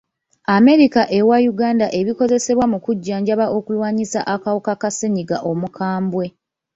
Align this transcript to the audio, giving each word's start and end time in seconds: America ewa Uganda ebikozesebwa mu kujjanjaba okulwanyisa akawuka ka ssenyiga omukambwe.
America 0.57 1.01
ewa 1.17 1.37
Uganda 1.51 1.87
ebikozesebwa 1.99 2.65
mu 2.71 2.77
kujjanjaba 2.85 3.45
okulwanyisa 3.57 4.19
akawuka 4.33 4.73
ka 4.81 4.89
ssenyiga 4.93 5.37
omukambwe. 5.49 6.25